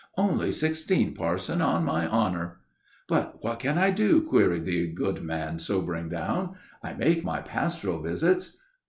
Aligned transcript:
Only 0.17 0.51
sixteen, 0.51 1.13
parson, 1.13 1.61
on 1.61 1.85
my 1.85 2.07
honor." 2.07 2.61
"But 3.07 3.43
what 3.43 3.59
can 3.59 3.77
I 3.77 3.91
do?" 3.91 4.23
queried 4.23 4.65
the 4.65 4.87
good 4.87 5.21
man, 5.21 5.59
sobering 5.59 6.09
down. 6.09 6.55
"I 6.81 6.95
make 6.95 7.23
my 7.23 7.39
pastoral 7.41 8.01
visits." 8.01 8.57